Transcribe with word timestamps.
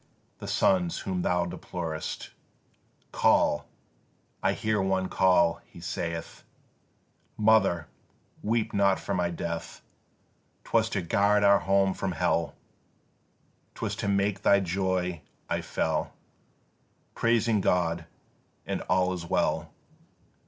the 0.39 0.47
sons 0.47 0.97
whom 0.97 1.21
thou 1.21 1.45
deplorest 1.45 2.31
Call 3.11 3.67
I 4.41 4.53
hear 4.53 4.81
one 4.81 5.09
call; 5.09 5.61
he 5.63 5.79
saith: 5.79 6.43
"Mother, 7.37 7.85
weep 8.41 8.73
not 8.73 8.99
for 8.99 9.13
my 9.13 9.29
death: 9.29 9.83
'Twas 10.63 10.89
to 10.89 11.03
guard 11.03 11.43
our 11.43 11.59
home 11.59 11.93
from 11.93 12.13
hell, 12.13 12.55
'Twas 13.75 13.95
to 13.97 14.07
make 14.07 14.41
thy 14.41 14.59
joy 14.59 15.21
I 15.47 15.61
fell 15.61 16.13
Praising 17.13 17.61
God, 17.61 18.05
and 18.65 18.81
all 18.89 19.13
is 19.13 19.23
well. 19.27 19.71